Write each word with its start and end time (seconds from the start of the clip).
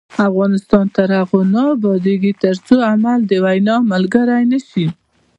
افغانستان 0.29 0.85
تر 0.95 1.09
هغو 1.19 1.39
نه 1.53 1.63
ابادیږي، 1.75 2.31
ترڅو 2.43 2.75
عمل 2.91 3.19
د 3.25 3.31
وینا 3.43 3.75
ملګری 3.91 4.43
نشي. 4.51 4.85